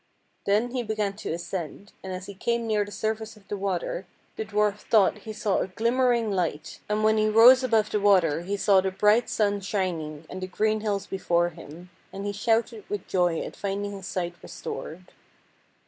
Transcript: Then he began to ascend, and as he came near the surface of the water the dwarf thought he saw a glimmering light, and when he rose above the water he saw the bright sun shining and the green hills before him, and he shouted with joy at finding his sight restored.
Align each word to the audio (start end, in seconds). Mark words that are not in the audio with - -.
Then 0.47 0.71
he 0.71 0.81
began 0.81 1.13
to 1.17 1.31
ascend, 1.31 1.93
and 2.03 2.11
as 2.11 2.25
he 2.25 2.33
came 2.33 2.65
near 2.65 2.83
the 2.83 2.91
surface 2.91 3.37
of 3.37 3.47
the 3.49 3.55
water 3.55 4.07
the 4.35 4.43
dwarf 4.43 4.77
thought 4.79 5.19
he 5.29 5.31
saw 5.31 5.59
a 5.59 5.67
glimmering 5.67 6.31
light, 6.31 6.79
and 6.89 7.03
when 7.03 7.19
he 7.19 7.29
rose 7.29 7.61
above 7.63 7.91
the 7.91 7.99
water 7.99 8.41
he 8.41 8.57
saw 8.57 8.81
the 8.81 8.89
bright 8.89 9.29
sun 9.29 9.59
shining 9.61 10.25
and 10.27 10.41
the 10.41 10.47
green 10.47 10.79
hills 10.79 11.05
before 11.05 11.49
him, 11.49 11.91
and 12.11 12.25
he 12.25 12.33
shouted 12.33 12.83
with 12.89 13.07
joy 13.07 13.41
at 13.41 13.55
finding 13.55 13.91
his 13.91 14.07
sight 14.07 14.33
restored. 14.41 15.11